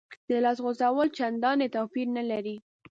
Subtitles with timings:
[0.29, 2.55] د لاس غوڅول چندانې توپیر نه لري.